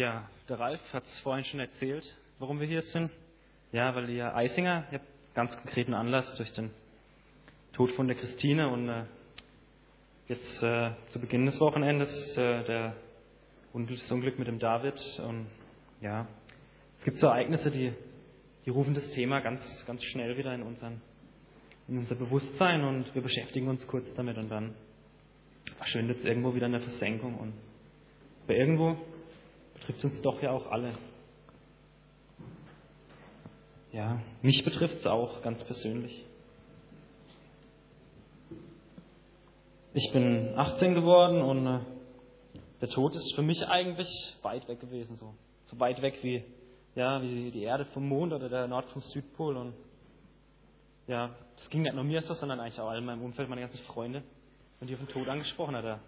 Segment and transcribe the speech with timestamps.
[0.00, 2.06] Ja, der Ralf hat es vorhin schon erzählt,
[2.38, 3.10] warum wir hier sind.
[3.70, 6.70] Ja, weil ihr Eisinger, ihr habt ganz konkreten Anlass durch den
[7.74, 9.04] Tod von der Christine und äh,
[10.28, 12.08] jetzt äh, zu Beginn des Wochenendes
[12.38, 12.96] äh, der,
[13.74, 14.98] das Unglück mit dem David.
[15.22, 15.48] Und
[16.00, 16.26] ja,
[16.96, 17.92] es gibt so Ereignisse, die,
[18.64, 21.02] die rufen das Thema ganz, ganz schnell wieder in, unseren,
[21.88, 24.74] in unser Bewusstsein und wir beschäftigen uns kurz damit und dann
[25.76, 27.34] verschwindet es irgendwo wieder in der Versenkung.
[27.38, 27.52] Und
[28.44, 28.96] aber irgendwo
[29.80, 30.94] betrifft uns doch ja auch alle.
[33.92, 36.24] Ja, mich betrifft es auch ganz persönlich.
[39.92, 41.80] Ich bin 18 geworden und äh,
[42.80, 44.08] der Tod ist für mich eigentlich
[44.42, 45.34] weit weg gewesen, so,
[45.66, 46.44] so weit weg wie
[46.94, 49.74] ja wie die Erde vom Mond oder der Nord vom Südpol und
[51.08, 53.80] ja, das ging nicht nur mir so, sondern eigentlich auch in meinem Umfeld, meine ganzen
[53.86, 54.22] Freunde,
[54.78, 56.00] wenn die auf den Tod angesprochen hat, da,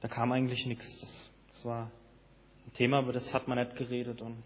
[0.00, 1.00] da kam eigentlich nichts.
[1.00, 1.90] Das, das war
[2.68, 4.42] ein Thema, über das hat man nicht geredet und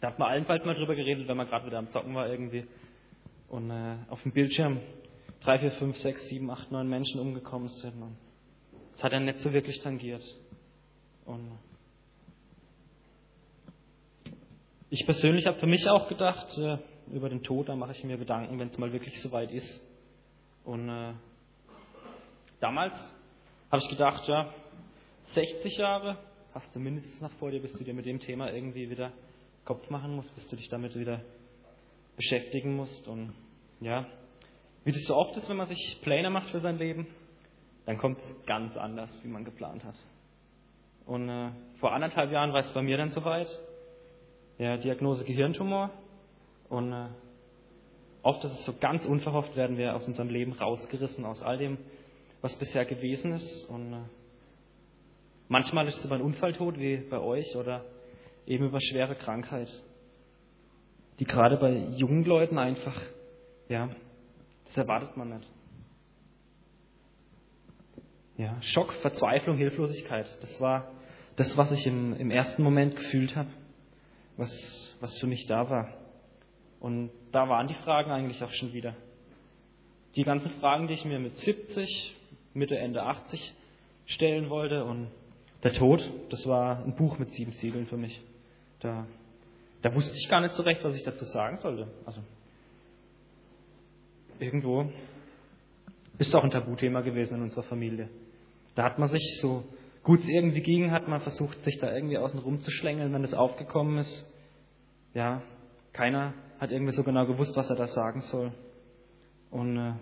[0.00, 2.64] da hat man allenfalls mal drüber geredet, wenn man gerade wieder am Zocken war irgendwie.
[3.48, 4.80] Und äh, auf dem Bildschirm
[5.40, 8.00] drei, vier, fünf, sechs, sieben, acht, neun Menschen umgekommen sind.
[8.00, 8.16] Und
[8.92, 10.22] das hat er nicht so wirklich tangiert.
[11.24, 11.58] Und
[14.90, 16.78] ich persönlich habe für mich auch gedacht, äh,
[17.10, 19.80] über den Tod, da mache ich mir Gedanken, wenn es mal wirklich so weit ist.
[20.64, 21.14] Und äh,
[22.60, 22.94] damals
[23.72, 24.54] habe ich gedacht, ja,
[25.34, 26.27] 60 Jahre
[26.60, 29.12] hast du mindestens noch vor dir, bis du dir mit dem Thema irgendwie wieder
[29.64, 31.20] Kopf machen musst, bis du dich damit wieder
[32.16, 33.06] beschäftigen musst.
[33.06, 33.32] Und
[33.80, 34.06] ja,
[34.82, 37.06] wie das so oft ist, wenn man sich Pläne macht für sein Leben,
[37.86, 39.94] dann kommt es ganz anders, wie man geplant hat.
[41.06, 43.48] Und äh, vor anderthalb Jahren war es bei mir dann soweit.
[44.58, 45.90] Ja, Diagnose Gehirntumor.
[46.68, 47.06] Und äh,
[48.22, 51.78] oft ist es so ganz unverhofft, werden wir aus unserem Leben rausgerissen, aus all dem,
[52.40, 53.64] was bisher gewesen ist.
[53.66, 54.00] Und äh,
[55.48, 57.84] manchmal ist es über einen Unfalltod, wie bei euch, oder
[58.46, 59.68] eben über schwere Krankheit,
[61.18, 63.00] die gerade bei jungen Leuten einfach,
[63.68, 63.90] ja,
[64.66, 65.48] das erwartet man nicht.
[68.36, 70.92] Ja, Schock, Verzweiflung, Hilflosigkeit, das war
[71.36, 73.50] das, was ich im, im ersten Moment gefühlt habe,
[74.36, 75.94] was, was für mich da war.
[76.80, 78.94] Und da waren die Fragen eigentlich auch schon wieder.
[80.16, 82.16] Die ganzen Fragen, die ich mir mit 70,
[82.54, 83.54] Mitte, Ende 80
[84.06, 84.84] stellen wollte.
[84.84, 85.10] Und
[85.62, 88.20] der Tod, das war ein Buch mit sieben Siegeln für mich.
[88.80, 89.06] Da,
[89.82, 91.88] da wusste ich gar nicht so recht, was ich dazu sagen sollte.
[92.04, 92.20] Also
[94.38, 94.82] irgendwo
[96.18, 98.08] ist es auch ein Tabuthema gewesen in unserer Familie.
[98.74, 99.64] Da hat man sich so
[100.02, 103.22] gut es irgendwie ging, hat man versucht, sich da irgendwie außen rum zu schlängeln, wenn
[103.22, 104.26] das aufgekommen ist.
[105.14, 105.42] Ja,
[105.92, 108.52] keiner hat irgendwie so genau gewusst, was er da sagen soll.
[109.50, 109.92] Und äh,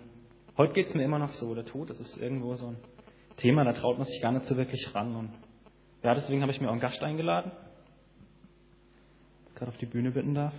[0.57, 1.53] heute geht es mir immer noch so.
[1.55, 2.77] Der Tod, das ist irgendwo so ein
[3.37, 5.15] Thema, da traut man sich gar nicht so wirklich ran.
[5.15, 5.31] Und
[6.03, 7.51] ja, deswegen habe ich mir auch einen Gast eingeladen
[9.57, 10.53] gerade auf die Bühne bitten darf.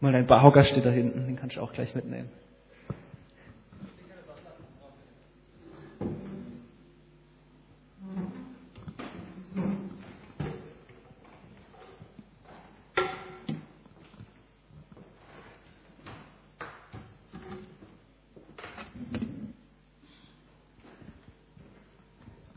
[0.00, 2.30] Mal dein Hocker steht da hinten, den kannst du auch gleich mitnehmen.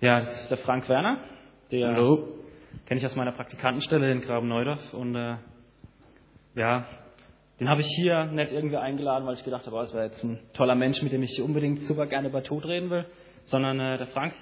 [0.01, 1.19] Ja, das ist der Frank Werner,
[1.69, 2.27] der Hallo
[2.87, 4.95] kenne ich aus meiner Praktikantenstelle in Graben-Neudorf.
[4.95, 5.37] Und äh,
[6.55, 6.87] ja,
[7.59, 10.23] den habe ich hier nicht irgendwie eingeladen, weil ich gedacht habe, oh, es wäre jetzt
[10.23, 13.05] ein toller Mensch, mit dem ich unbedingt super gerne über Tod reden will,
[13.43, 14.33] sondern äh, der Frank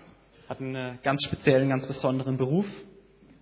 [0.48, 2.66] hat einen äh, ganz speziellen, ganz besonderen Beruf,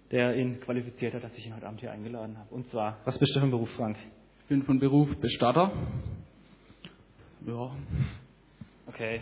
[0.09, 2.51] der ihn qualifiziert hat, dass ich ihn heute Abend hier eingeladen habe.
[2.51, 3.95] Und zwar, was bist du für ein Beruf, Frank?
[4.39, 5.71] Ich bin von Beruf Bestatter.
[7.45, 7.71] Ja.
[8.87, 9.21] Okay.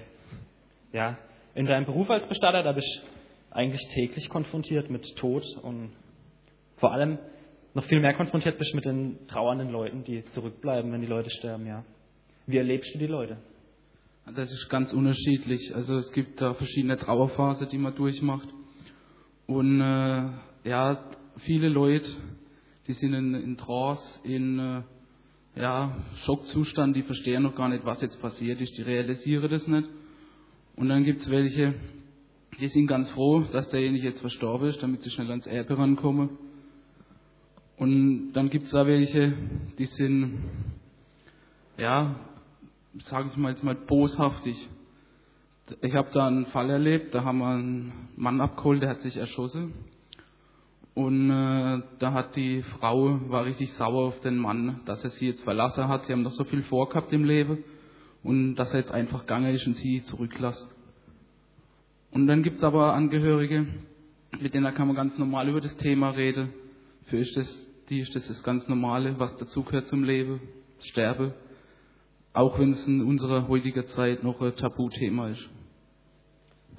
[0.93, 1.17] Ja.
[1.55, 5.93] In deinem Beruf als Bestatter, da bist du eigentlich täglich konfrontiert mit Tod und
[6.75, 7.17] vor allem
[7.73, 11.65] noch viel mehr konfrontiert bist mit den trauernden Leuten, die zurückbleiben, wenn die Leute sterben,
[11.65, 11.85] ja.
[12.45, 13.37] Wie erlebst du die Leute?
[14.35, 15.73] Das ist ganz unterschiedlich.
[15.73, 18.49] Also es gibt da verschiedene Trauerphasen, die man durchmacht.
[19.47, 20.29] Und äh,
[20.63, 22.09] ja, viele Leute,
[22.87, 24.81] die sind in, in Trance, in äh,
[25.61, 29.87] ja, Schockzustand, die verstehen noch gar nicht, was jetzt passiert ist, die realisieren das nicht.
[30.75, 31.73] Und dann gibt es welche,
[32.59, 36.29] die sind ganz froh, dass derjenige jetzt verstorben ist, damit sie schnell ans Erbe rankommen.
[37.77, 39.33] Und dann gibt es da welche,
[39.77, 40.39] die sind,
[41.77, 42.15] ja,
[42.99, 44.55] sage ich mal jetzt mal boshaftig.
[45.81, 49.17] Ich habe da einen Fall erlebt, da haben wir einen Mann abgeholt, der hat sich
[49.17, 49.73] erschossen.
[50.93, 55.27] Und äh, da hat die Frau, war richtig sauer auf den Mann, dass er sie
[55.27, 56.05] jetzt verlassen hat.
[56.05, 57.65] Sie haben noch so viel vorgehabt im Leben.
[58.25, 60.67] Und dass er jetzt einfach gegangen ist und sie zurücklässt.
[62.09, 63.67] Und dann gibt es aber Angehörige,
[64.39, 66.49] mit denen kann man ganz normal über das Thema reden.
[67.05, 70.41] Für ist das, die ist das das ganz Normale, was dazugehört zum Leben,
[70.77, 71.33] das Sterben.
[72.33, 75.47] Auch wenn es in unserer heutigen Zeit noch ein Tabuthema ist.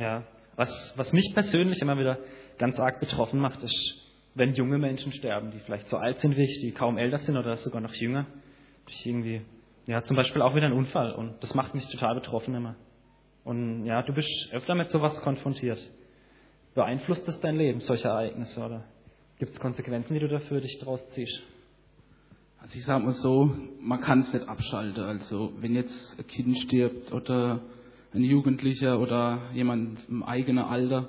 [0.01, 0.25] Ja,
[0.57, 2.19] was, was mich persönlich immer wieder
[2.59, 4.03] ganz arg betroffen macht, ist,
[4.35, 7.37] wenn junge Menschen sterben, die vielleicht so alt sind wie ich, die kaum älter sind
[7.37, 8.27] oder sogar noch jünger,
[8.85, 9.43] durch irgendwie,
[9.87, 11.13] ja, zum Beispiel auch wieder einen Unfall.
[11.13, 12.75] Und das macht mich total betroffen immer.
[13.45, 15.79] Und ja, du bist öfter mit sowas konfrontiert.
[16.75, 18.85] Beeinflusst das dein Leben, solche Ereignisse, oder
[19.39, 21.41] gibt es Konsequenzen, die du dafür dich draus ziehst?
[22.59, 25.05] Also ich sage mal so, man kann es nicht abschalten.
[25.05, 27.61] Also wenn jetzt ein Kind stirbt oder
[28.13, 31.09] ein Jugendlicher oder jemand im eigenen Alter,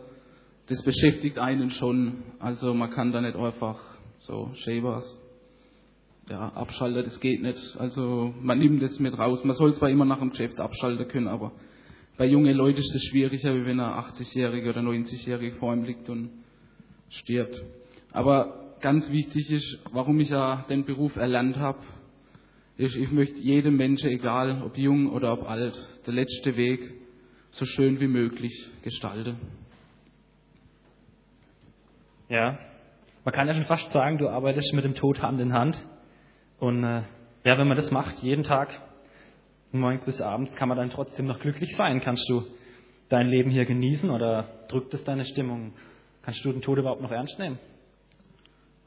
[0.67, 2.23] das beschäftigt einen schon.
[2.37, 3.79] Also man kann da nicht einfach
[4.19, 5.17] so Shavers
[6.29, 7.77] ja, abschalten, das geht nicht.
[7.77, 9.43] Also man nimmt das mit raus.
[9.43, 11.51] Man soll zwar immer nach dem Geschäft abschalten können, aber
[12.17, 16.09] bei jungen Leuten ist es schwieriger, wie wenn ein 80-Jähriger oder 90-Jähriger vor ihm liegt
[16.09, 16.29] und
[17.09, 17.61] stirbt.
[18.11, 21.79] Aber ganz wichtig ist, warum ich ja den Beruf erlernt habe,
[22.77, 25.75] ist, ich möchte jedem Menschen, egal ob jung oder ob alt,
[26.05, 26.93] der letzte Weg
[27.51, 29.37] so schön wie möglich gestalten.
[32.29, 32.59] Ja,
[33.23, 35.81] man kann ja schon fast sagen, du arbeitest mit dem Tod Hand in Hand.
[36.59, 37.03] Und äh,
[37.43, 38.69] ja, wenn man das macht, jeden Tag,
[39.71, 42.01] morgens bis abends, kann man dann trotzdem noch glücklich sein.
[42.01, 42.43] Kannst du
[43.09, 45.73] dein Leben hier genießen oder drückt es deine Stimmung?
[46.23, 47.59] Kannst du den Tod überhaupt noch ernst nehmen?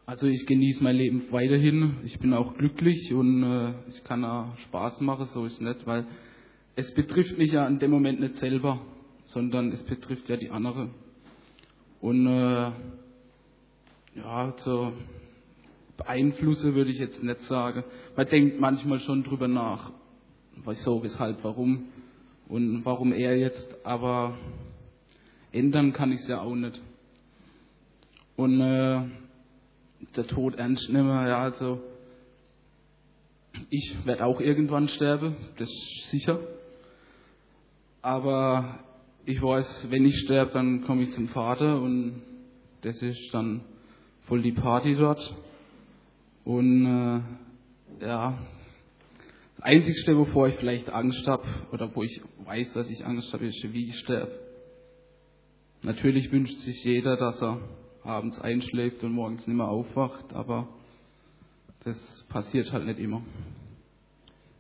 [0.07, 1.99] Also ich genieße mein Leben weiterhin.
[2.05, 5.87] Ich bin auch glücklich und äh, ich kann auch Spaß machen, so ist es nicht,
[5.87, 6.07] weil
[6.75, 8.81] es betrifft mich ja in dem Moment nicht selber,
[9.27, 10.91] sondern es betrifft ja die andere.
[12.01, 12.73] Und äh,
[14.17, 14.93] ja, so
[16.01, 17.85] beeinflusse würde ich jetzt nicht sagen.
[18.17, 19.93] Man denkt manchmal schon drüber nach,
[20.65, 21.89] wieso, weshalb, warum
[22.49, 24.37] und warum er jetzt, aber
[25.53, 26.81] ändern kann ich es ja auch nicht.
[28.37, 29.03] Und äh,
[30.17, 31.81] der Tod ernst nehmen, ja, also
[33.69, 36.41] ich werde auch irgendwann sterben, das ist sicher.
[38.01, 38.81] Aber
[39.27, 42.23] ich weiß, wenn ich sterbe, dann komme ich zum Vater und
[42.81, 43.61] das ist dann
[44.27, 45.21] voll die Party dort.
[46.45, 48.39] Und äh, ja,
[49.57, 53.47] das Einzigste, wovor ich vielleicht Angst habe, oder wo ich weiß, dass ich Angst habe,
[53.47, 54.33] ist, wie ich sterbe.
[55.83, 57.61] Natürlich wünscht sich jeder, dass er
[58.03, 60.69] abends einschläft und morgens nicht mehr aufwacht, aber
[61.85, 61.97] das
[62.29, 63.23] passiert halt nicht immer.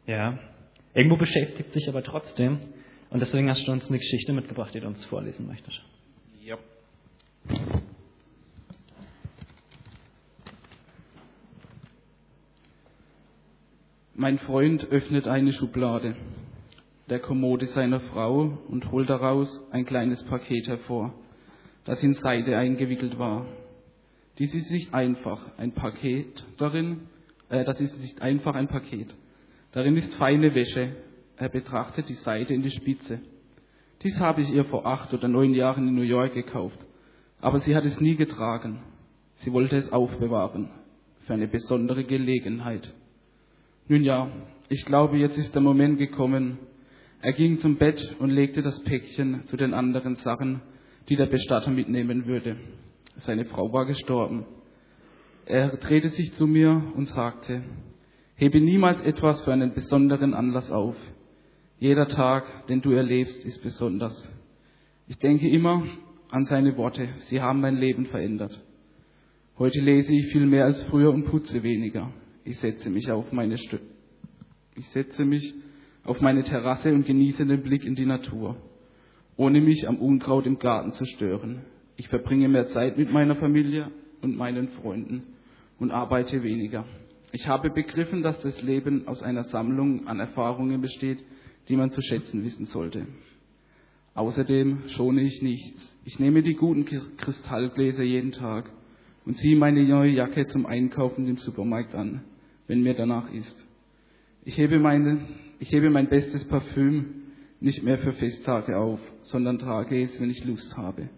[0.06, 0.38] Ja,
[0.94, 2.58] irgendwo beschäftigt sich aber trotzdem.
[3.10, 5.80] Und deswegen hast du uns eine Geschichte mitgebracht, die du uns vorlesen möchtest.
[6.42, 6.58] Ja.
[14.20, 16.14] Mein Freund öffnet eine Schublade
[17.08, 21.14] der Kommode seiner Frau und holt daraus ein kleines Paket hervor,
[21.86, 23.46] das in Seide eingewickelt war.
[24.38, 27.08] Dies ist nicht einfach ein Paket darin,
[27.48, 29.16] äh, das ist nicht einfach ein Paket.
[29.72, 30.96] Darin ist feine Wäsche.
[31.38, 33.20] Er betrachtet die Seite in die Spitze.
[34.02, 36.78] Dies habe ich ihr vor acht oder neun Jahren in New York gekauft,
[37.40, 38.82] aber sie hat es nie getragen.
[39.36, 40.68] Sie wollte es aufbewahren
[41.20, 42.92] für eine besondere Gelegenheit.
[43.90, 44.30] Nun ja,
[44.68, 46.58] ich glaube, jetzt ist der Moment gekommen.
[47.22, 50.62] Er ging zum Bett und legte das Päckchen zu den anderen Sachen,
[51.08, 52.54] die der Bestatter mitnehmen würde.
[53.16, 54.44] Seine Frau war gestorben.
[55.44, 57.64] Er drehte sich zu mir und sagte,
[58.36, 60.94] hebe niemals etwas für einen besonderen Anlass auf.
[61.80, 64.30] Jeder Tag, den du erlebst, ist besonders.
[65.08, 65.82] Ich denke immer
[66.30, 67.08] an seine Worte.
[67.22, 68.56] Sie haben mein Leben verändert.
[69.58, 72.12] Heute lese ich viel mehr als früher und putze weniger.
[72.44, 73.78] Ich setze mich auf meine Stö
[74.80, 75.54] ich setze mich
[76.04, 78.56] auf meine Terrasse und genieße den Blick in die Natur,
[79.36, 81.66] ohne mich am Unkraut im Garten zu stören.
[81.96, 83.90] Ich verbringe mehr Zeit mit meiner Familie
[84.22, 85.22] und meinen Freunden
[85.78, 86.86] und arbeite weniger.
[87.32, 91.18] Ich habe begriffen, dass das Leben aus einer Sammlung an Erfahrungen besteht,
[91.68, 93.06] die man zu schätzen wissen sollte.
[94.14, 95.80] Außerdem schone ich nichts.
[96.06, 96.86] Ich nehme die guten
[97.18, 98.72] Kristallgläser jeden Tag
[99.30, 102.22] und ziehe meine neue Jacke zum Einkaufen im Supermarkt an
[102.70, 103.66] wenn mir danach ist.
[104.44, 105.26] Ich hebe, meine,
[105.58, 107.06] ich hebe mein bestes Parfüm
[107.58, 111.08] nicht mehr für Festtage auf, sondern trage es, wenn ich Lust habe.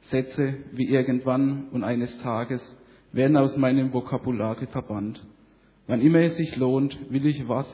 [0.00, 2.62] Sätze wie irgendwann und eines Tages
[3.12, 5.22] werden aus meinem Vokabular verbannt.
[5.86, 7.66] Wann immer es sich lohnt, will ich was,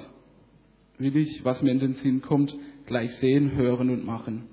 [0.99, 2.53] will ich, was mir in den Sinn kommt,
[2.87, 4.49] gleich sehen, hören und machen.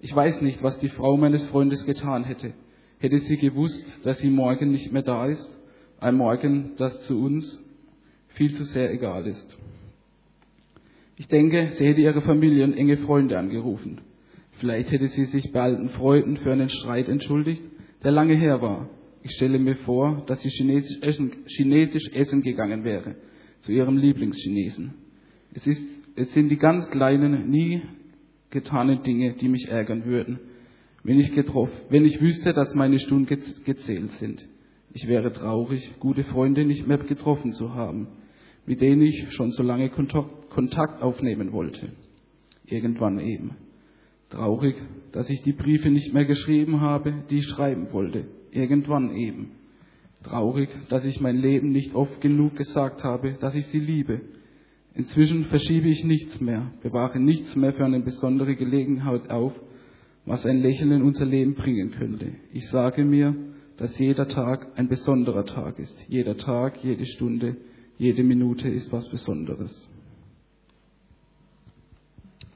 [0.00, 2.54] Ich weiß nicht, was die Frau meines Freundes getan hätte.
[2.98, 5.50] Hätte sie gewusst, dass sie morgen nicht mehr da ist,
[6.00, 7.62] ein Morgen, das zu uns
[8.28, 9.58] viel zu sehr egal ist.
[11.16, 14.02] Ich denke, sie hätte ihre Familie und enge Freunde angerufen.
[14.58, 17.62] Vielleicht hätte sie sich bei alten Freunden für einen Streit entschuldigt,
[18.02, 18.88] der lange her war.
[19.22, 23.16] Ich stelle mir vor, dass sie chinesisch essen, chinesisch essen gegangen wäre,
[23.60, 24.94] zu ihrem Lieblingschinesen.
[25.52, 25.82] Es, ist,
[26.14, 27.82] es sind die ganz kleinen, nie
[28.50, 30.38] getanen Dinge, die mich ärgern würden,
[31.06, 33.26] wenn ich, getroffen, wenn ich wüsste, dass meine Stunden
[33.64, 34.46] gezählt sind.
[34.92, 38.08] Ich wäre traurig, gute Freunde nicht mehr getroffen zu haben,
[38.66, 41.92] mit denen ich schon so lange Kontakt aufnehmen wollte.
[42.64, 43.52] Irgendwann eben.
[44.30, 44.74] Traurig,
[45.12, 48.24] dass ich die Briefe nicht mehr geschrieben habe, die ich schreiben wollte.
[48.50, 49.52] Irgendwann eben.
[50.24, 54.22] Traurig, dass ich mein Leben nicht oft genug gesagt habe, dass ich sie liebe.
[54.94, 59.52] Inzwischen verschiebe ich nichts mehr, bewahre nichts mehr für eine besondere Gelegenheit auf,
[60.26, 62.32] was ein Lächeln in unser Leben bringen könnte.
[62.52, 63.34] Ich sage mir,
[63.76, 65.96] dass jeder Tag ein besonderer Tag ist.
[66.08, 67.56] Jeder Tag, jede Stunde,
[67.96, 69.88] jede Minute ist was Besonderes.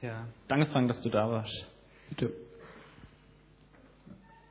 [0.01, 1.67] Ja, danke Frank, dass du da warst.
[2.09, 2.33] Bitte.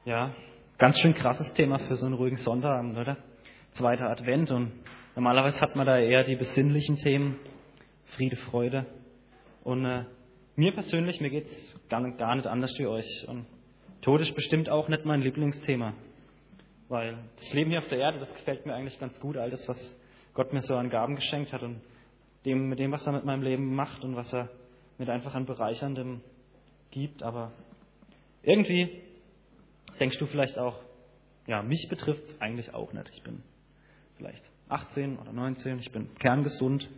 [0.05, 0.35] Ja,
[0.79, 3.19] ganz schön krasses Thema für so einen ruhigen Sonntagabend, oder?
[3.73, 4.73] Zweiter Advent und
[5.15, 7.37] normalerweise hat man da eher die besinnlichen Themen,
[8.17, 8.87] Friede, Freude.
[9.63, 10.05] Und äh,
[10.57, 13.27] mir persönlich, mir geht's gar, nicht anders wie euch.
[13.29, 13.47] Und
[14.01, 15.93] Tod ist bestimmt auch nicht mein Lieblingsthema.
[16.89, 19.67] Weil das Leben hier auf der Erde, das gefällt mir eigentlich ganz gut, all das,
[19.69, 19.97] was
[20.35, 21.81] Gott mir so an Gaben geschenkt hat und
[22.45, 24.49] dem, mit dem, was er mit meinem Leben macht und was er
[24.99, 26.23] mit einfach an Bereicherndem
[26.91, 27.23] gibt.
[27.23, 27.53] Aber
[28.43, 29.03] irgendwie
[29.99, 30.77] denkst du vielleicht auch,
[31.47, 33.11] ja, mich betrifft es eigentlich auch nicht.
[33.15, 33.43] Ich bin
[34.17, 36.89] vielleicht 18 oder 19, ich bin kerngesund.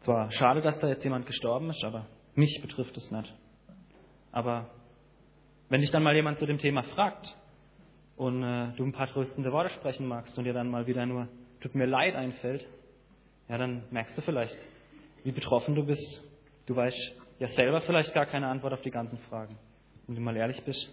[0.00, 3.32] Zwar schade, dass da jetzt jemand gestorben ist, aber mich betrifft es nicht.
[4.34, 4.68] Aber
[5.68, 7.36] wenn dich dann mal jemand zu dem Thema fragt
[8.16, 11.28] und äh, du ein paar tröstende Worte sprechen magst und dir dann mal wieder nur
[11.60, 12.66] tut mir leid einfällt,
[13.48, 14.56] ja, dann merkst du vielleicht,
[15.22, 16.20] wie betroffen du bist
[16.66, 19.58] Du weißt ja selber vielleicht gar keine Antwort auf die ganzen Fragen.
[20.06, 20.90] Wenn du mal ehrlich bist,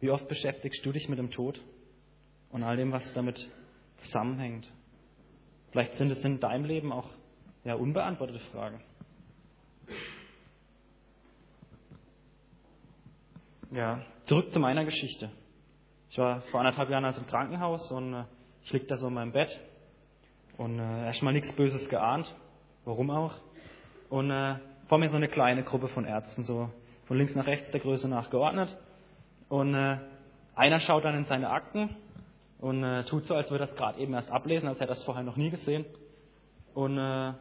[0.00, 1.60] wie oft beschäftigst du dich mit dem Tod
[2.50, 3.38] und all dem, was damit
[3.98, 4.68] zusammenhängt?
[5.70, 7.08] Vielleicht sind es in deinem Leben auch
[7.64, 8.80] ja, unbeantwortete Fragen.
[13.72, 15.28] Ja, zurück zu meiner Geschichte.
[16.10, 18.24] Ich war vor anderthalb Jahren also im Krankenhaus und äh,
[18.62, 19.48] ich lieg da so in meinem Bett
[20.56, 22.32] und äh, erstmal nichts Böses geahnt.
[22.84, 23.34] Warum auch?
[24.08, 24.56] Und äh,
[24.86, 26.70] vor mir so eine kleine Gruppe von Ärzten, so
[27.06, 28.68] von links nach rechts der Größe nach geordnet.
[29.48, 29.98] Und äh,
[30.54, 31.96] einer schaut dann in seine Akten
[32.60, 34.94] und äh, tut so, als würde er das gerade eben erst ablesen, als hätte er
[34.94, 35.84] das vorher noch nie gesehen.
[36.72, 37.32] Und äh,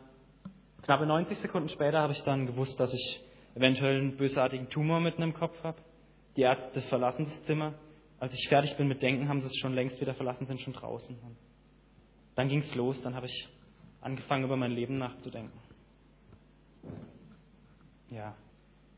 [0.81, 5.21] knappe 90 Sekunden später habe ich dann gewusst, dass ich eventuell einen bösartigen Tumor mitten
[5.21, 5.77] im Kopf habe.
[6.35, 7.73] Die Ärzte verlassen das Zimmer.
[8.19, 10.73] Als ich fertig bin mit Denken, haben sie es schon längst wieder verlassen, sind schon
[10.73, 11.17] draußen.
[12.35, 13.49] Dann ging es los, dann habe ich
[14.01, 15.59] angefangen, über mein Leben nachzudenken.
[18.09, 18.35] Ja.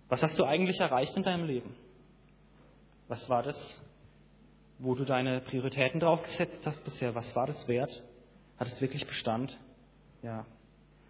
[0.09, 1.75] Was hast du eigentlich erreicht in deinem Leben?
[3.07, 3.83] Was war das,
[4.79, 7.15] wo du deine Prioritäten drauf gesetzt hast bisher?
[7.15, 7.91] Was war das wert?
[8.57, 9.57] Hat es wirklich Bestand?
[10.21, 10.45] Ja.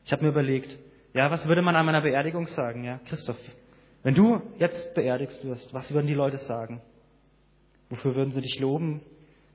[0.05, 0.77] Ich habe mir überlegt,
[1.13, 2.83] ja, was würde man an meiner Beerdigung sagen?
[2.83, 3.37] Ja, Christoph,
[4.07, 6.81] wenn du jetzt beerdigst wirst, was würden die Leute sagen?
[7.89, 9.01] Wofür würden sie dich loben?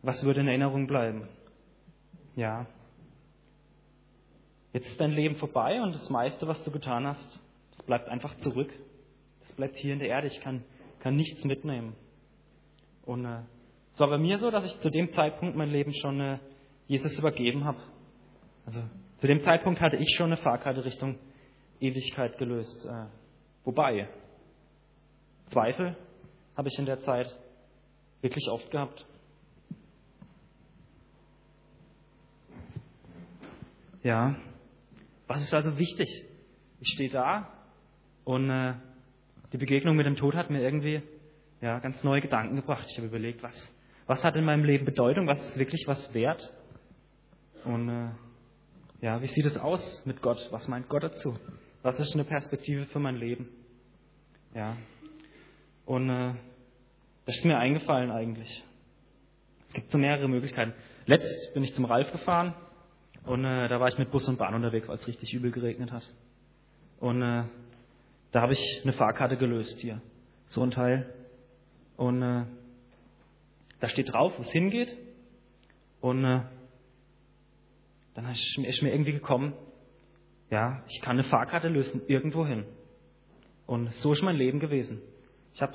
[0.02, 1.26] Was würde in Erinnerung bleiben?
[2.36, 2.66] Ja.
[4.74, 7.40] Jetzt ist dein Leben vorbei und das meiste, was du getan hast,
[7.78, 8.70] das bleibt einfach zurück.
[9.40, 10.26] Das bleibt hier in der Erde.
[10.26, 10.62] Ich kann,
[10.98, 11.96] kann nichts mitnehmen.
[13.06, 13.38] Und äh,
[13.94, 16.38] es war bei mir so, dass ich zu dem Zeitpunkt mein Leben schon äh,
[16.88, 17.78] Jesus übergeben habe.
[18.66, 18.82] Also
[19.16, 21.18] zu dem Zeitpunkt hatte ich schon eine Fahrkarte Richtung
[21.80, 22.84] Ewigkeit gelöst.
[22.84, 23.06] Äh,
[23.64, 24.10] wobei,
[25.52, 25.96] Zweifel
[26.56, 27.34] habe ich in der Zeit
[28.20, 29.06] wirklich oft gehabt.
[34.02, 34.34] Ja,
[35.28, 36.08] was ist also wichtig?
[36.80, 37.48] Ich stehe da
[38.24, 38.74] und äh,
[39.52, 41.02] die Begegnung mit dem Tod hat mir irgendwie
[41.60, 42.86] ja, ganz neue Gedanken gebracht.
[42.90, 43.54] Ich habe überlegt, was,
[44.06, 46.52] was hat in meinem Leben Bedeutung, was ist wirklich was wert?
[47.64, 48.10] Und äh,
[49.00, 50.48] ja, wie sieht es aus mit Gott?
[50.50, 51.38] Was meint Gott dazu?
[51.82, 53.48] Was ist eine Perspektive für mein Leben?
[54.54, 54.76] Ja.
[55.84, 56.34] Und äh,
[57.26, 58.64] das ist mir eingefallen eigentlich.
[59.68, 60.74] Es gibt so mehrere Möglichkeiten.
[61.06, 62.54] Letzt bin ich zum Ralf gefahren
[63.24, 65.92] und äh, da war ich mit Bus und Bahn unterwegs, weil es richtig übel geregnet
[65.92, 66.02] hat.
[67.00, 67.44] Und äh,
[68.32, 70.00] da habe ich eine Fahrkarte gelöst hier.
[70.48, 71.12] So ein Teil.
[71.96, 72.44] Und äh,
[73.80, 74.96] da steht drauf, wo es hingeht.
[76.00, 76.42] Und äh,
[78.14, 79.54] dann ist mir irgendwie gekommen,
[80.50, 82.66] ja, ich kann eine Fahrkarte lösen, irgendwo hin.
[83.66, 85.00] Und so ist mein Leben gewesen.
[85.54, 85.74] Ich habe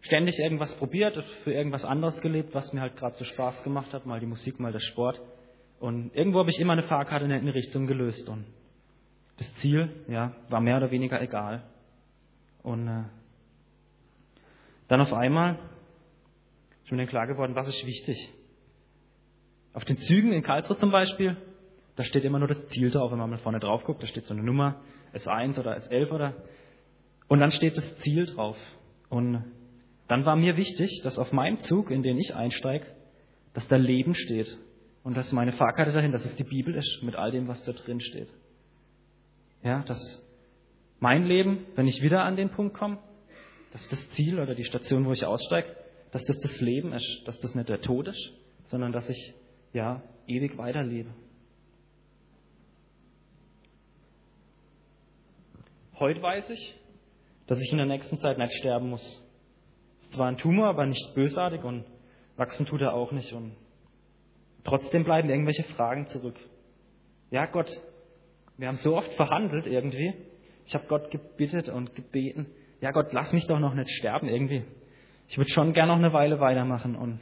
[0.00, 4.06] ständig irgendwas probiert, für irgendwas anderes gelebt, was mir halt gerade so Spaß gemacht hat,
[4.06, 5.20] mal die Musik, mal der Sport.
[5.80, 8.28] Und irgendwo habe ich immer eine Fahrkarte in eine Richtung gelöst.
[8.28, 8.44] Und
[9.38, 11.64] das Ziel, ja, war mehr oder weniger egal.
[12.62, 13.04] Und äh,
[14.88, 15.58] dann auf einmal
[16.84, 18.30] ist mir dann klar geworden, was ist wichtig.
[19.72, 21.36] Auf den Zügen in Karlsruhe zum Beispiel,
[21.96, 24.26] da steht immer nur das Ziel drauf, wenn man mal vorne drauf guckt, da steht
[24.26, 24.80] so eine Nummer,
[25.14, 26.34] S1 oder S11 oder,
[27.28, 28.56] und dann steht das Ziel drauf.
[29.08, 29.44] Und
[30.08, 32.86] dann war mir wichtig, dass auf meinem Zug, in den ich einsteige,
[33.52, 34.58] dass da Leben steht.
[35.02, 37.72] Und dass meine Fahrkarte dahin, dass es die Bibel ist, mit all dem, was da
[37.72, 38.28] drin steht.
[39.62, 40.22] Ja, dass
[40.98, 42.98] mein Leben, wenn ich wieder an den Punkt komme,
[43.72, 45.74] dass das Ziel oder die Station, wo ich aussteige,
[46.12, 48.32] dass das das Leben ist, dass das nicht der Tod ist,
[48.66, 49.34] sondern dass ich,
[49.72, 51.10] ja, ewig weiterlebe.
[55.98, 56.74] Heute weiß ich,
[57.46, 59.02] dass ich in der nächsten Zeit nicht sterben muss.
[59.98, 61.84] Es ist zwar ein Tumor, aber nicht bösartig und
[62.36, 63.32] wachsen tut er auch nicht.
[63.32, 63.56] Und
[64.64, 66.36] trotzdem bleiben irgendwelche Fragen zurück.
[67.30, 67.70] Ja, Gott,
[68.56, 70.14] wir haben so oft verhandelt irgendwie.
[70.66, 72.46] Ich habe Gott gebittet und gebeten.
[72.80, 74.64] Ja, Gott, lass mich doch noch nicht sterben irgendwie.
[75.28, 76.96] Ich würde schon gern noch eine Weile weitermachen.
[76.96, 77.20] Und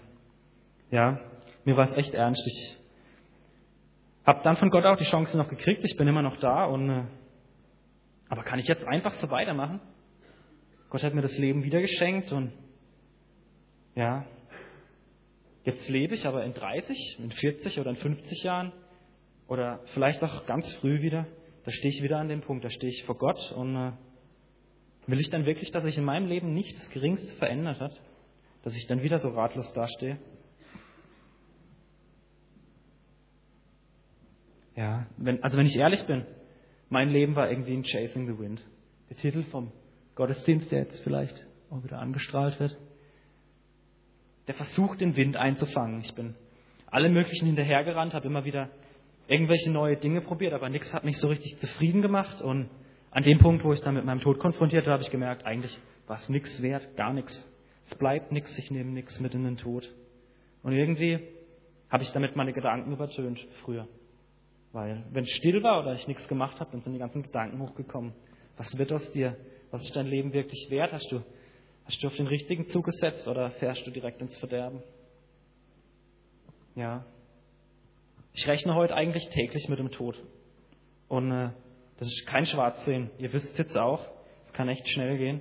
[0.90, 1.20] ja,
[1.64, 2.46] mir war es echt ernst.
[2.46, 2.76] Ich
[4.24, 5.84] habe dann von Gott auch die Chance noch gekriegt.
[5.84, 7.04] Ich bin immer noch da und äh,
[8.28, 9.80] aber kann ich jetzt einfach so weitermachen?
[10.92, 12.52] Gott hat mir das Leben wieder geschenkt und
[13.94, 14.26] ja,
[15.64, 18.74] jetzt lebe ich aber in 30, in 40 oder in 50 Jahren
[19.48, 21.26] oder vielleicht auch ganz früh wieder,
[21.64, 23.92] da stehe ich wieder an dem Punkt, da stehe ich vor Gott und äh,
[25.06, 27.98] will ich dann wirklich, dass sich in meinem Leben nicht das Geringste verändert hat,
[28.62, 30.18] dass ich dann wieder so ratlos dastehe?
[34.76, 36.26] Ja, wenn, also wenn ich ehrlich bin,
[36.90, 38.62] mein Leben war irgendwie ein Chasing the Wind.
[39.08, 39.72] Der Titel vom
[40.14, 41.34] Gottesdienst, der jetzt vielleicht
[41.70, 42.76] auch wieder angestrahlt wird.
[44.46, 46.00] Der versucht, den Wind einzufangen.
[46.02, 46.34] Ich bin
[46.86, 48.68] alle möglichen hinterhergerannt, habe immer wieder
[49.28, 52.42] irgendwelche neue Dinge probiert, aber nichts hat mich so richtig zufrieden gemacht.
[52.42, 52.68] Und
[53.10, 55.78] an dem Punkt, wo ich dann mit meinem Tod konfrontiert war, habe ich gemerkt, eigentlich
[56.06, 57.48] war es nichts wert, gar nichts.
[57.86, 59.88] Es bleibt nichts, ich nehme nichts mit in den Tod.
[60.62, 61.20] Und irgendwie
[61.88, 63.86] habe ich damit meine Gedanken übertönt früher.
[64.72, 67.60] Weil wenn es still war oder ich nichts gemacht habe, dann sind die ganzen Gedanken
[67.60, 68.12] hochgekommen.
[68.56, 69.36] Was wird aus dir?
[69.72, 70.92] Was ist dein Leben wirklich wert?
[70.92, 71.22] Hast du,
[71.86, 74.82] hast du auf den richtigen Zug gesetzt oder fährst du direkt ins Verderben?
[76.74, 77.06] Ja.
[78.34, 80.22] Ich rechne heute eigentlich täglich mit dem Tod.
[81.08, 81.50] Und äh,
[81.96, 83.10] das ist kein Schwarzsehen.
[83.16, 84.06] Ihr wisst es jetzt auch.
[84.46, 85.40] Es kann echt schnell gehen.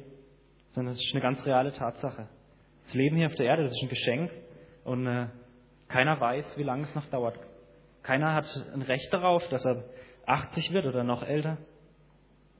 [0.69, 2.29] Sondern es ist eine ganz reale Tatsache.
[2.85, 4.31] Das Leben hier auf der Erde, das ist ein Geschenk.
[4.85, 5.27] Und äh,
[5.89, 7.37] keiner weiß, wie lange es noch dauert.
[8.01, 9.83] Keiner hat ein Recht darauf, dass er
[10.25, 11.57] 80 wird oder noch älter.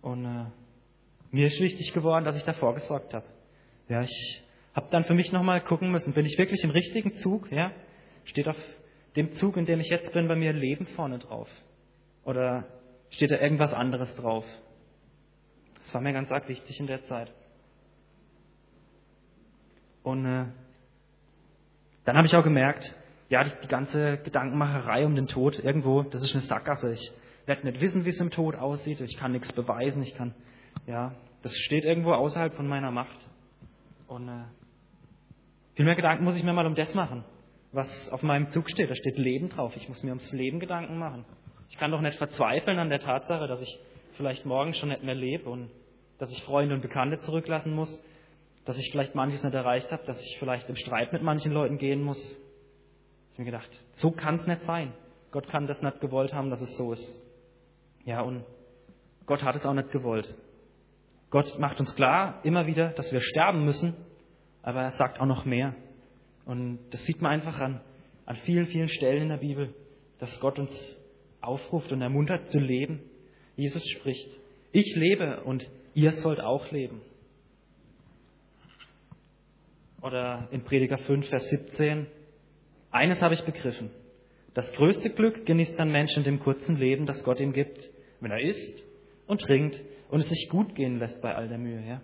[0.01, 0.45] Und äh,
[1.31, 3.25] mir ist wichtig geworden, dass ich davor gesorgt habe.
[3.89, 7.51] Ja, ich habe dann für mich nochmal gucken müssen, bin ich wirklich im richtigen Zug?
[7.51, 7.71] Ja,
[8.25, 8.57] steht auf
[9.15, 11.49] dem Zug, in dem ich jetzt bin, bei mir Leben vorne drauf?
[12.23, 12.65] Oder
[13.09, 14.45] steht da irgendwas anderes drauf?
[15.83, 17.31] Das war mir ganz arg wichtig in der Zeit.
[20.03, 20.45] Und äh,
[22.05, 22.95] dann habe ich auch gemerkt,
[23.29, 26.93] ja, die, die ganze Gedankenmacherei um den Tod irgendwo, das ist eine Sackgasse.
[26.93, 27.11] Ich
[27.45, 29.01] werde nicht wissen, wie es im Tod aussieht.
[29.01, 30.01] Ich kann nichts beweisen.
[30.03, 30.33] Ich kann,
[30.87, 33.17] ja, das steht irgendwo außerhalb von meiner Macht.
[34.07, 34.43] Und äh,
[35.75, 37.23] viel mehr Gedanken muss ich mir mal um das machen,
[37.71, 38.89] was auf meinem Zug steht.
[38.89, 39.75] Da steht Leben drauf.
[39.75, 41.25] Ich muss mir ums Leben Gedanken machen.
[41.69, 43.79] Ich kann doch nicht verzweifeln an der Tatsache, dass ich
[44.17, 45.69] vielleicht morgen schon nicht mehr lebe und
[46.19, 48.01] dass ich Freunde und Bekannte zurücklassen muss,
[48.65, 51.77] dass ich vielleicht manches nicht erreicht habe, dass ich vielleicht im Streit mit manchen Leuten
[51.77, 52.19] gehen muss,
[53.31, 54.93] ich habe mir gedacht, so kann es nicht sein.
[55.31, 57.21] Gott kann das nicht gewollt haben, dass es so ist.
[58.03, 58.43] Ja, und
[59.25, 60.35] Gott hat es auch nicht gewollt.
[61.31, 63.95] Gott macht uns klar immer wieder, dass wir sterben müssen,
[64.61, 65.73] aber er sagt auch noch mehr.
[66.45, 67.79] Und das sieht man einfach an,
[68.25, 69.73] an vielen, vielen Stellen in der Bibel,
[70.19, 70.97] dass Gott uns
[71.39, 72.99] aufruft und ermuntert zu leben.
[73.55, 74.29] Jesus spricht,
[74.73, 77.01] ich lebe und ihr sollt auch leben.
[80.01, 82.07] Oder in Prediger 5, Vers 17,
[82.91, 83.89] eines habe ich begriffen.
[84.53, 87.89] Das größte Glück genießt ein Mensch in dem kurzen Leben, das Gott ihm gibt,
[88.19, 88.83] wenn er isst
[89.31, 91.81] und trinkt und es sich gut gehen lässt bei all der Mühe.
[91.87, 92.01] Ja?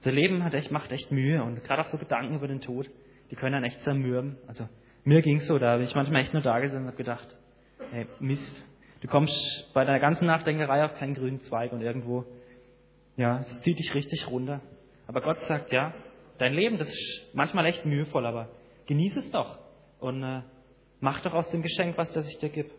[0.00, 2.90] So Leben hat echt, macht echt Mühe und gerade auch so Gedanken über den Tod,
[3.30, 4.36] die können dann echt zermürben.
[4.48, 4.68] Also
[5.04, 7.28] mir ging es so, da habe ich manchmal echt nur da gesessen und habe gedacht,
[7.92, 8.66] hey, Mist,
[9.00, 12.24] du kommst bei deiner ganzen Nachdenkerei auf keinen grünen Zweig und irgendwo,
[13.16, 14.60] ja, es zieht dich richtig runter.
[15.06, 15.94] Aber Gott sagt, ja,
[16.38, 18.48] dein Leben, das ist manchmal echt mühevoll, aber
[18.86, 19.60] genieß es doch
[20.00, 20.42] und äh,
[20.98, 22.72] mach doch aus dem Geschenk, was der sich dir gibt.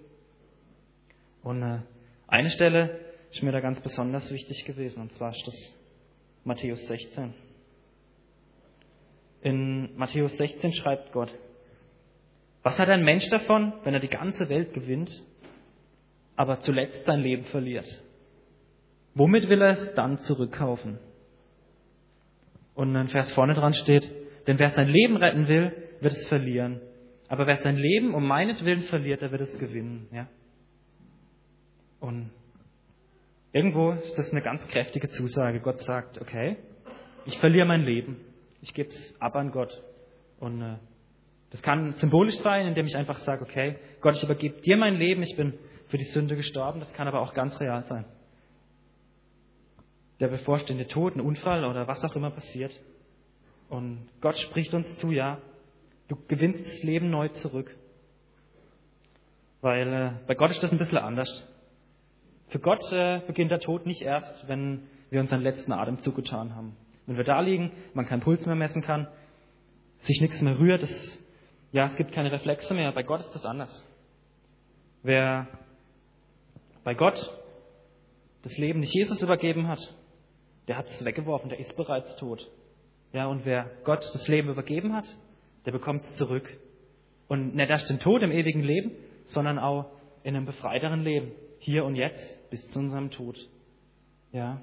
[1.41, 1.79] Und äh,
[2.27, 5.77] eine Stelle ist mir da ganz besonders wichtig gewesen, und zwar ist das
[6.43, 7.33] Matthäus 16.
[9.41, 11.33] In Matthäus 16 schreibt Gott,
[12.63, 15.23] was hat ein Mensch davon, wenn er die ganze Welt gewinnt,
[16.35, 17.87] aber zuletzt sein Leben verliert?
[19.13, 20.99] Womit will er es dann zurückkaufen?
[22.75, 24.09] Und ein Vers vorne dran steht,
[24.45, 26.79] denn wer sein Leben retten will, wird es verlieren.
[27.27, 30.07] Aber wer sein Leben um meinetwillen verliert, der wird es gewinnen.
[30.11, 30.27] Ja?
[31.99, 32.31] Und
[33.51, 35.59] irgendwo ist das eine ganz kräftige Zusage.
[35.61, 36.57] Gott sagt, okay,
[37.25, 38.17] ich verliere mein Leben.
[38.61, 39.81] Ich gebe es ab an Gott.
[40.39, 40.77] Und äh,
[41.51, 45.23] das kann symbolisch sein, indem ich einfach sage, okay, Gott, ich übergebe dir mein Leben,
[45.23, 45.53] ich bin
[45.87, 46.79] für die Sünde gestorben.
[46.79, 48.05] Das kann aber auch ganz real sein.
[50.19, 52.77] Der bevorstehende Tod, ein Unfall oder was auch immer passiert.
[53.69, 55.39] Und Gott spricht uns zu, ja,
[56.07, 57.75] du gewinnst das Leben neu zurück.
[59.61, 61.29] Weil äh, bei Gott ist das ein bisschen anders.
[62.47, 66.75] Für Gott äh, beginnt der Tod nicht erst, wenn wir unseren letzten Atemzug getan haben.
[67.05, 69.07] Wenn wir da liegen, man keinen Puls mehr messen kann,
[69.99, 71.23] sich nichts mehr rührt, es,
[71.71, 72.91] ja, es gibt keine Reflexe mehr.
[72.91, 73.83] Bei Gott ist das anders.
[75.03, 75.47] Wer
[76.83, 77.33] bei Gott
[78.43, 79.79] das Leben nicht Jesus übergeben hat,
[80.67, 82.49] der hat es weggeworfen, der ist bereits tot.
[83.13, 85.05] Ja, und wer Gott das Leben übergeben hat,
[85.65, 86.49] der bekommt es zurück.
[87.27, 88.91] Und nicht erst den Tod im ewigen Leben,
[89.25, 89.91] sondern auch
[90.23, 91.31] in einem befreiteren Leben,
[91.67, 93.37] hier und jetzt, bis zu unserem Tod.
[94.31, 94.61] Ja.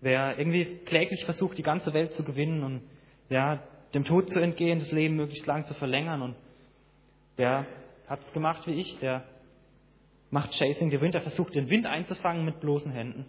[0.00, 2.82] Wer irgendwie kläglich versucht, die ganze Welt zu gewinnen und
[3.30, 3.62] ja,
[3.94, 6.34] dem Tod zu entgehen, das Leben möglichst lang zu verlängern und
[7.36, 7.66] der
[8.08, 9.28] hat es gemacht wie ich, der
[10.30, 13.24] macht Chasing the Wind, er versucht den Wind einzufangen mit bloßen Händen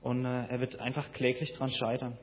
[0.00, 2.16] und äh, er wird einfach kläglich dran scheitern.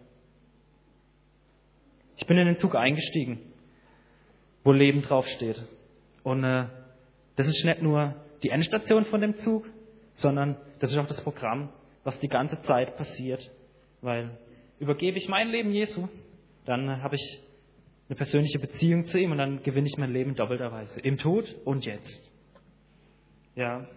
[2.15, 3.41] Ich bin in den Zug eingestiegen,
[4.63, 5.61] wo Leben draufsteht.
[6.23, 6.67] Und äh,
[7.35, 9.65] das ist nicht nur die Endstation von dem Zug,
[10.15, 11.69] sondern das ist auch das Programm,
[12.03, 13.51] was die ganze Zeit passiert.
[14.01, 14.37] Weil
[14.79, 16.07] übergebe ich mein Leben Jesu,
[16.65, 17.41] dann habe ich
[18.07, 20.99] eine persönliche Beziehung zu ihm und dann gewinne ich mein Leben doppelterweise.
[20.99, 22.31] Im Tod und jetzt.
[23.55, 23.87] Ja.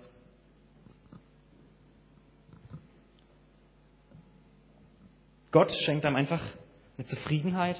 [5.50, 6.42] Gott schenkt einem einfach
[6.96, 7.76] eine Zufriedenheit,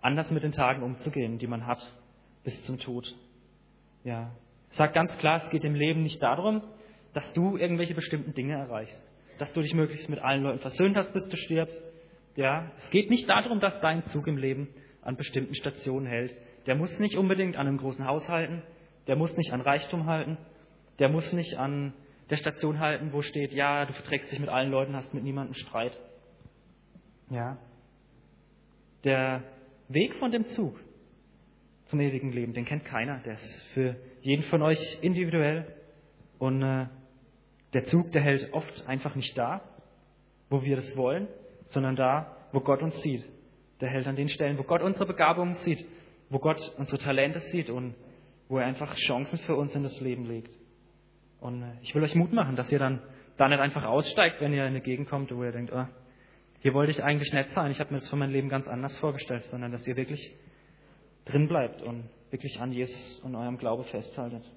[0.00, 1.80] anders mit den Tagen umzugehen, die man hat,
[2.44, 3.14] bis zum Tod.
[4.04, 4.30] Ja.
[4.70, 6.62] Sagt ganz klar, es geht im Leben nicht darum,
[7.12, 9.02] dass du irgendwelche bestimmten Dinge erreichst,
[9.38, 11.82] dass du dich möglichst mit allen Leuten versöhnt hast, bis du stirbst.
[12.36, 14.68] Ja, es geht nicht darum, dass dein Zug im Leben
[15.02, 16.34] an bestimmten Stationen hält.
[16.66, 18.62] Der muss nicht unbedingt an einem großen Haus halten,
[19.06, 20.38] der muss nicht an Reichtum halten,
[20.98, 21.92] der muss nicht an
[22.28, 25.54] der Station halten, wo steht, ja, du verträgst dich mit allen Leuten, hast mit niemandem
[25.54, 25.98] Streit.
[27.28, 27.58] Ja.
[29.02, 29.42] Der
[29.88, 30.78] Weg von dem Zug
[31.86, 33.18] zum ewigen Leben, den kennt keiner.
[33.24, 35.66] Der ist für jeden von euch individuell.
[36.38, 36.86] Und äh,
[37.72, 39.62] der Zug, der hält oft einfach nicht da,
[40.48, 41.28] wo wir das wollen,
[41.66, 43.24] sondern da, wo Gott uns sieht.
[43.80, 45.86] Der hält an den Stellen, wo Gott unsere Begabungen sieht,
[46.28, 47.94] wo Gott unsere Talente sieht und
[48.48, 50.50] wo er einfach Chancen für uns in das Leben legt.
[51.40, 53.00] Und äh, ich will euch Mut machen, dass ihr dann
[53.36, 55.86] da nicht einfach aussteigt, wenn ihr in eine Gegend kommt, wo ihr denkt, oh,
[56.60, 57.70] hier wollte ich eigentlich nicht sein.
[57.70, 60.36] Ich habe mir das für mein Leben ganz anders vorgestellt, sondern dass ihr wirklich
[61.30, 64.48] drin bleibt und wirklich an Jesus und eurem Glaube festhaltet.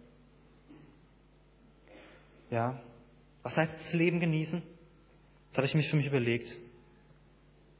[2.49, 2.79] Ja,
[3.41, 4.62] was heißt das Leben genießen?
[5.49, 6.55] Das habe ich mich für mich überlegt.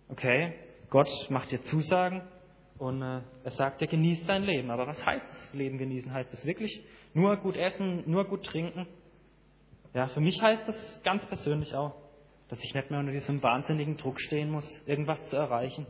[0.10, 0.54] Okay,
[0.90, 2.22] Gott macht dir Zusagen
[2.78, 4.72] und äh, er sagt dir, genieß dein Leben.
[4.72, 6.12] Aber was heißt das Leben genießen?
[6.12, 8.88] Heißt das wirklich nur gut essen, nur gut trinken?
[9.94, 11.96] Ja, für mich heißt das ganz persönlich auch,
[12.50, 15.86] dass ich nicht mehr unter diesem wahnsinnigen Druck stehen muss, irgendwas zu erreichen.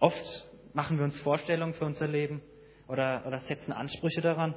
[0.00, 2.42] Oft machen wir uns Vorstellungen für unser Leben
[2.88, 4.54] oder, oder setzen Ansprüche daran,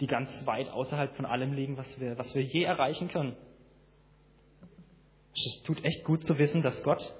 [0.00, 3.36] die ganz weit außerhalb von allem liegen, was wir, was wir je erreichen können.
[5.32, 7.14] Es tut echt gut zu wissen, dass Gott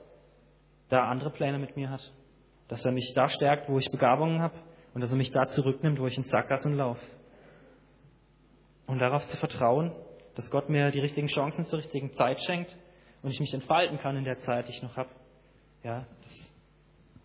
[0.89, 2.13] da andere Pläne mit mir hat.
[2.67, 4.55] Dass er mich da stärkt, wo ich Begabungen habe
[4.95, 7.05] und dass er mich da zurücknimmt, wo ich in Sackgassen laufe.
[8.87, 9.93] Und darauf zu vertrauen,
[10.35, 12.75] dass Gott mir die richtigen Chancen zur richtigen Zeit schenkt
[13.23, 15.11] und ich mich entfalten kann in der Zeit, die ich noch habe.
[15.85, 16.58] Ja, das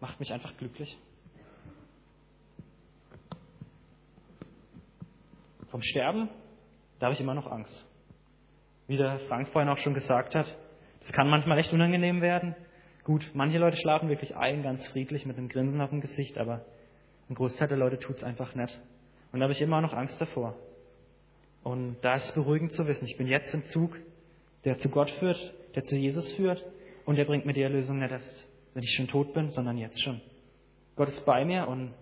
[0.04, 0.98] macht mich einfach glücklich.
[5.70, 6.28] Vom Sterben,
[7.00, 7.86] da habe ich immer noch Angst.
[8.88, 10.46] Wie der Frank vorhin auch schon gesagt hat,
[11.00, 12.54] das kann manchmal echt unangenehm werden.
[13.06, 16.66] Gut, manche Leute schlafen wirklich ein, ganz friedlich mit einem Grinsen auf dem Gesicht, aber
[17.30, 18.78] ein Großteil der Leute tut es einfach nicht.
[19.32, 20.58] Und da habe ich immer noch Angst davor.
[21.64, 23.98] Und da ist es beruhigend zu wissen, ich bin jetzt im Zug,
[24.66, 26.62] der zu Gott führt, der zu Jesus führt
[27.06, 30.02] und der bringt mir die Erlösung nicht erst, wenn ich schon tot bin, sondern jetzt
[30.02, 30.22] schon.
[30.96, 31.94] Gott ist bei mir und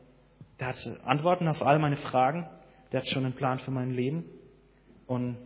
[0.59, 2.47] der hat Antworten auf all meine Fragen,
[2.91, 4.25] der hat schon einen Plan für mein Leben
[5.07, 5.37] und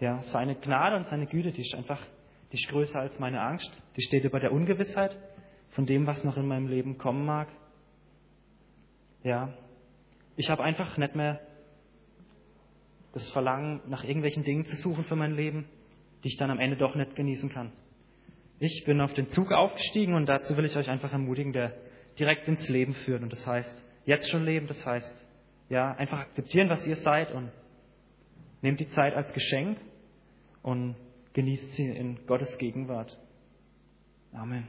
[0.00, 2.00] ja, seine Gnade und seine Güte, die ist einfach,
[2.52, 5.16] die ist größer als meine Angst, die steht über der Ungewissheit
[5.70, 7.48] von dem, was noch in meinem Leben kommen mag.
[9.22, 9.52] Ja,
[10.36, 11.40] ich habe einfach nicht mehr
[13.12, 15.66] das Verlangen, nach irgendwelchen Dingen zu suchen für mein Leben,
[16.22, 17.72] die ich dann am Ende doch nicht genießen kann.
[18.58, 21.74] Ich bin auf den Zug aufgestiegen und dazu will ich euch einfach ermutigen, der
[22.18, 23.24] direkt ins Leben führen.
[23.24, 25.12] Und das heißt, jetzt schon leben, das heißt,
[25.68, 27.50] ja, einfach akzeptieren, was ihr seid und
[28.62, 29.78] nehmt die Zeit als Geschenk
[30.62, 30.96] und
[31.32, 33.18] genießt sie in Gottes Gegenwart.
[34.32, 34.68] Amen.